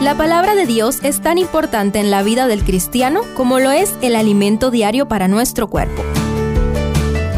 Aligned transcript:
La 0.00 0.14
palabra 0.14 0.54
de 0.54 0.66
Dios 0.66 0.98
es 1.02 1.22
tan 1.22 1.38
importante 1.38 1.98
en 1.98 2.10
la 2.10 2.22
vida 2.22 2.46
del 2.46 2.64
cristiano 2.64 3.22
como 3.34 3.58
lo 3.60 3.70
es 3.70 3.94
el 4.02 4.14
alimento 4.14 4.70
diario 4.70 5.08
para 5.08 5.26
nuestro 5.26 5.68
cuerpo. 5.68 6.04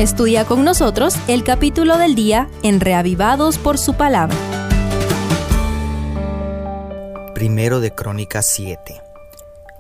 Estudia 0.01 0.45
con 0.45 0.65
nosotros 0.65 1.15
el 1.29 1.45
capítulo 1.45 1.99
del 1.99 2.17
día 2.17 2.51
en 2.65 2.81
Reavivados 2.81 3.59
por 3.59 3.79
su 3.79 3.95
palabra. 3.95 4.37
Primero 7.33 7.79
de 7.79 7.95
Crónicas 7.95 8.47
7. 8.47 9.03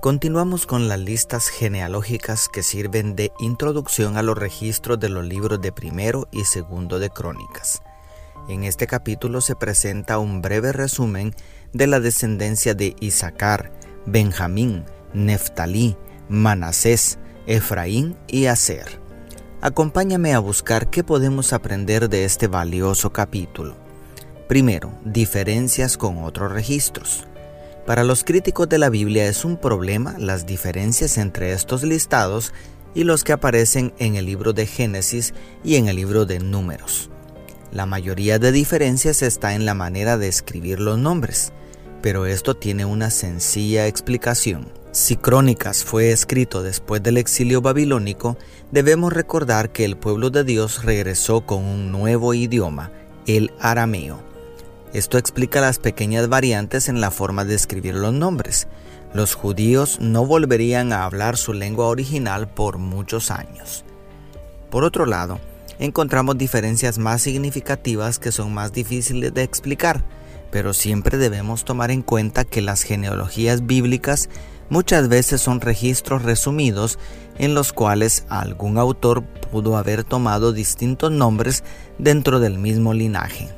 Continuamos 0.01 0.65
con 0.65 0.87
las 0.87 1.01
listas 1.01 1.49
genealógicas 1.49 2.49
que 2.49 2.63
sirven 2.63 3.17
de 3.17 3.33
introducción 3.41 4.17
a 4.17 4.23
los 4.23 4.39
registros 4.39 5.01
de 5.01 5.09
los 5.09 5.27
libros 5.27 5.61
de 5.61 5.73
primero 5.73 6.29
y 6.31 6.45
segundo 6.45 7.01
de 7.01 7.11
Crónicas. 7.11 7.83
En 8.49 8.65
este 8.65 8.87
capítulo 8.87 9.41
se 9.41 9.57
presenta 9.57 10.19
un 10.19 10.41
breve 10.41 10.73
resumen 10.73 11.35
de 11.73 11.87
la 11.87 12.01
descendencia 12.01 12.75
de 12.75 12.97
Isaacar, 13.01 13.73
Benjamín, 14.07 14.85
Neftalí, 15.13 15.97
Manasés, 16.29 17.19
Efraín 17.47 18.17
y 18.27 18.47
Aser. 18.47 19.01
Acompáñame 19.61 20.35
a 20.35 20.39
buscar 20.39 20.89
qué 20.91 21.03
podemos 21.03 21.53
aprender 21.53 22.09
de 22.09 22.25
este 22.25 22.47
valioso 22.47 23.13
capítulo. 23.13 23.77
Primero, 24.49 24.93
diferencias 25.05 25.97
con 25.97 26.25
otros 26.25 26.53
registros. 26.53 27.27
Para 27.87 28.05
los 28.05 28.23
críticos 28.23 28.69
de 28.69 28.79
la 28.79 28.91
Biblia 28.91 29.27
es 29.27 29.45
un 29.45 29.57
problema 29.57 30.15
las 30.19 30.47
diferencias 30.47 31.19
entre 31.19 31.53
estos 31.53 31.83
listados 31.83 32.53
y 32.95 33.05
los 33.05 33.25
que 33.25 33.33
aparecen 33.33 33.93
en 33.99 34.17
el 34.17 34.27
libro 34.27 34.53
de 34.53 34.67
Génesis 34.67 35.35
y 35.65 35.77
en 35.77 35.89
el 35.89 35.97
libro 35.97 36.25
de 36.25 36.39
Números. 36.39 37.11
La 37.73 37.85
mayoría 37.85 38.39
de 38.39 38.51
diferencias 38.51 39.21
está 39.23 39.55
en 39.55 39.67
la 39.67 39.75
manera 39.75 40.17
de 40.17 40.29
escribir 40.29 40.81
los 40.81 40.99
nombres, 40.99 41.53
pero 42.01 42.25
esto 42.25 42.55
tiene 42.55 42.87
una 42.87 43.11
sencilla 43.11 43.87
explicación. 43.87 44.73
Si 44.91 45.17
Crónicas 45.17 45.85
fue 45.85 46.11
escrito 46.11 46.63
después 46.63 47.03
del 47.03 47.19
exilio 47.19 47.61
babilónico, 47.61 48.39
debemos 48.73 49.13
recordar 49.13 49.71
que 49.71 49.85
el 49.85 49.99
pueblo 49.99 50.31
de 50.31 50.45
Dios 50.45 50.85
regresó 50.85 51.43
con 51.43 51.63
un 51.63 51.93
nuevo 51.93 52.33
idioma, 52.33 52.91
el 53.27 53.53
arameo. 53.61 54.23
Esto 54.95 55.19
explica 55.19 55.61
las 55.61 55.79
pequeñas 55.79 56.29
variantes 56.31 56.89
en 56.89 57.03
la 57.03 57.11
forma 57.11 57.45
de 57.45 57.55
escribir 57.55 57.95
los 57.95 58.15
nombres. 58.15 58.67
Los 59.13 59.35
judíos 59.35 59.99
no 60.01 60.25
volverían 60.25 60.95
a 60.95 61.05
hablar 61.05 61.37
su 61.37 61.53
lengua 61.53 61.89
original 61.89 62.49
por 62.49 62.79
muchos 62.79 63.31
años. 63.31 63.85
Por 64.71 64.85
otro 64.85 65.05
lado, 65.05 65.39
encontramos 65.79 66.39
diferencias 66.39 66.99
más 66.99 67.23
significativas 67.23 68.19
que 68.19 68.33
son 68.33 68.53
más 68.53 68.73
difíciles 68.73 69.33
de 69.33 69.43
explicar, 69.43 70.05
pero 70.51 70.75
siempre 70.75 71.19
debemos 71.19 71.65
tomar 71.65 71.91
en 71.91 72.03
cuenta 72.03 72.45
que 72.45 72.63
las 72.63 72.83
genealogías 72.83 73.67
bíblicas 73.67 74.29
muchas 74.71 75.09
veces 75.09 75.41
son 75.41 75.61
registros 75.61 76.23
resumidos 76.23 76.99
en 77.39 77.55
los 77.55 77.73
cuales 77.73 78.25
algún 78.29 78.79
autor 78.79 79.23
pudo 79.23 79.77
haber 79.77 80.05
tomado 80.05 80.53
distintos 80.53 81.11
nombres 81.11 81.65
dentro 81.99 82.41
del 82.41 82.59
mismo 82.59 82.93
linaje. 82.93 83.49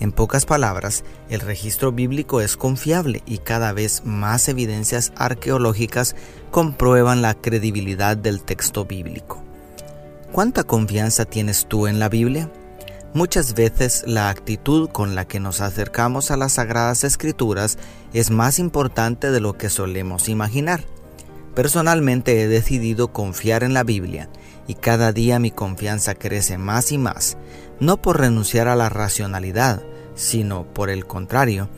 En 0.00 0.12
pocas 0.12 0.46
palabras, 0.46 1.04
el 1.28 1.40
registro 1.40 1.92
bíblico 1.92 2.40
es 2.40 2.56
confiable 2.56 3.22
y 3.26 3.36
cada 3.36 3.72
vez 3.72 4.02
más 4.06 4.48
evidencias 4.48 5.12
arqueológicas 5.14 6.16
comprueban 6.50 7.20
la 7.20 7.34
credibilidad 7.34 8.16
del 8.16 8.42
texto 8.42 8.86
bíblico. 8.86 9.49
¿Cuánta 10.32 10.62
confianza 10.62 11.24
tienes 11.24 11.66
tú 11.66 11.88
en 11.88 11.98
la 11.98 12.08
Biblia? 12.08 12.48
Muchas 13.14 13.54
veces 13.54 14.04
la 14.06 14.28
actitud 14.28 14.88
con 14.88 15.16
la 15.16 15.24
que 15.24 15.40
nos 15.40 15.60
acercamos 15.60 16.30
a 16.30 16.36
las 16.36 16.52
sagradas 16.52 17.02
escrituras 17.02 17.78
es 18.12 18.30
más 18.30 18.60
importante 18.60 19.32
de 19.32 19.40
lo 19.40 19.58
que 19.58 19.68
solemos 19.68 20.28
imaginar. 20.28 20.84
Personalmente 21.56 22.40
he 22.40 22.46
decidido 22.46 23.12
confiar 23.12 23.64
en 23.64 23.74
la 23.74 23.82
Biblia 23.82 24.28
y 24.68 24.74
cada 24.74 25.12
día 25.12 25.40
mi 25.40 25.50
confianza 25.50 26.14
crece 26.14 26.58
más 26.58 26.92
y 26.92 26.98
más, 26.98 27.36
no 27.80 28.00
por 28.00 28.20
renunciar 28.20 28.68
a 28.68 28.76
la 28.76 28.88
racionalidad, 28.88 29.82
sino 30.14 30.62
por 30.62 30.90
el 30.90 31.06
contrario, 31.06 31.68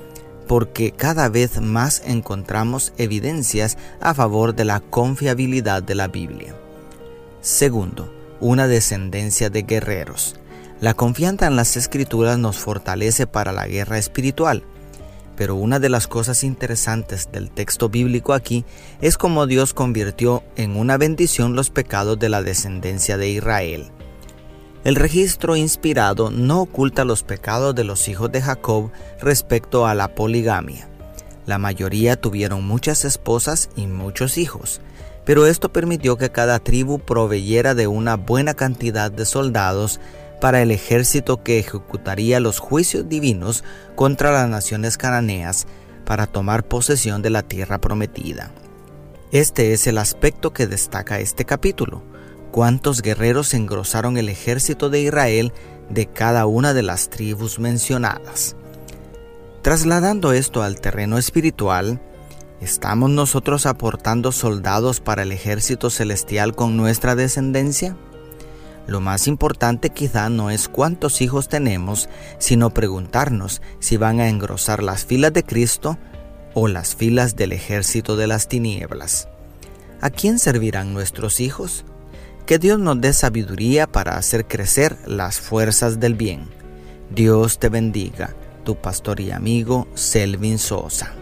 porque 0.47 0.93
cada 0.93 1.31
vez 1.31 1.59
más 1.62 2.03
encontramos 2.05 2.93
evidencias 2.99 3.78
a 4.03 4.12
favor 4.12 4.55
de 4.55 4.66
la 4.66 4.81
confiabilidad 4.81 5.82
de 5.82 5.94
la 5.94 6.09
Biblia. 6.09 6.55
Segundo, 7.41 8.22
una 8.42 8.66
descendencia 8.66 9.50
de 9.50 9.62
guerreros. 9.62 10.34
La 10.80 10.94
confianza 10.94 11.47
en 11.47 11.54
las 11.54 11.76
escrituras 11.76 12.38
nos 12.38 12.58
fortalece 12.58 13.28
para 13.28 13.53
la 13.53 13.69
guerra 13.69 13.98
espiritual. 13.98 14.64
Pero 15.36 15.54
una 15.54 15.78
de 15.78 15.88
las 15.88 16.08
cosas 16.08 16.42
interesantes 16.42 17.31
del 17.31 17.50
texto 17.52 17.88
bíblico 17.88 18.34
aquí 18.34 18.64
es 19.00 19.16
cómo 19.16 19.47
Dios 19.47 19.75
convirtió 19.75 20.42
en 20.56 20.76
una 20.76 20.98
bendición 20.98 21.54
los 21.54 21.70
pecados 21.70 22.19
de 22.19 22.28
la 22.28 22.42
descendencia 22.42 23.16
de 23.16 23.31
Israel. 23.31 23.92
El 24.84 24.97
registro 24.97 25.54
inspirado 25.54 26.32
no 26.32 26.62
oculta 26.62 27.04
los 27.04 27.22
pecados 27.22 27.76
de 27.76 27.84
los 27.84 28.08
hijos 28.08 28.32
de 28.32 28.42
Jacob 28.42 28.91
respecto 29.20 29.86
a 29.86 29.94
la 29.94 30.16
poligamia. 30.16 30.88
La 31.47 31.58
mayoría 31.58 32.20
tuvieron 32.20 32.66
muchas 32.66 33.04
esposas 33.04 33.70
y 33.76 33.86
muchos 33.86 34.36
hijos, 34.36 34.81
pero 35.25 35.47
esto 35.47 35.72
permitió 35.72 36.16
que 36.16 36.31
cada 36.31 36.59
tribu 36.59 36.99
proveyera 36.99 37.75
de 37.75 37.87
una 37.87 38.16
buena 38.16 38.55
cantidad 38.55 39.10
de 39.10 39.25
soldados 39.25 40.00
para 40.41 40.62
el 40.62 40.71
ejército 40.71 41.43
que 41.43 41.59
ejecutaría 41.59 42.41
los 42.41 42.59
juicios 42.59 43.09
divinos 43.09 43.62
contra 43.94 44.32
las 44.32 44.49
naciones 44.49 44.97
cananeas 44.97 45.66
para 46.05 46.27
tomar 46.27 46.66
posesión 46.66 47.22
de 47.22 47.31
la 47.31 47.43
tierra 47.43 47.81
prometida. 47.81 48.50
Este 49.31 49.72
es 49.72 49.87
el 49.87 49.99
aspecto 49.99 50.53
que 50.53 50.66
destaca 50.66 51.21
este 51.21 51.44
capítulo 51.44 52.03
cuántos 52.53 53.03
guerreros 53.03 53.55
engrosaron 53.55 54.19
el 54.19 54.28
ejército 54.28 54.91
de 54.91 55.00
Israel 55.00 55.53
de 55.88 56.06
cada 56.06 56.47
una 56.47 56.75
de 56.75 56.82
las 56.82 57.09
tribus 57.09 57.59
mencionadas. 57.59 58.55
Trasladando 59.62 60.32
esto 60.32 60.62
al 60.62 60.81
terreno 60.81 61.19
espiritual, 61.19 62.00
¿estamos 62.62 63.11
nosotros 63.11 63.67
aportando 63.67 64.31
soldados 64.31 65.00
para 65.00 65.23
el 65.23 65.33
ejército 65.33 65.91
celestial 65.91 66.55
con 66.55 66.77
nuestra 66.77 67.17
descendencia? 67.17 67.97
Lo 68.87 69.00
más 69.00 69.27
importante 69.27 69.91
quizá 69.91 70.28
no 70.28 70.50
es 70.50 70.69
cuántos 70.69 71.21
hijos 71.21 71.49
tenemos, 71.49 72.09
sino 72.39 72.71
preguntarnos 72.71 73.62
si 73.81 73.97
van 73.97 74.21
a 74.21 74.28
engrosar 74.28 74.83
las 74.83 75.05
filas 75.05 75.33
de 75.33 75.45
Cristo 75.45 75.99
o 76.55 76.69
las 76.69 76.95
filas 76.95 77.37
del 77.37 77.53
ejército 77.53 78.17
de 78.17 78.27
las 78.27 78.49
tinieblas. 78.49 79.29
¿A 80.00 80.11
quién 80.11 80.39
servirán 80.39 80.94
nuestros 80.94 81.41
hijos? 81.41 81.84
Que 82.47 82.59
Dios 82.59 82.79
nos 82.79 83.00
dé 83.00 83.12
sabiduría 83.12 83.87
para 83.87 84.17
hacer 84.17 84.47
crecer 84.47 84.97
las 85.06 85.41
fuerzas 85.41 86.00
del 86.00 86.15
bien. 86.15 86.49
Dios 87.11 87.59
te 87.59 87.69
bendiga, 87.69 88.34
tu 88.65 88.75
pastor 88.77 89.21
y 89.21 89.31
amigo 89.31 89.87
Selvin 89.94 90.59
Sosa. 90.59 91.22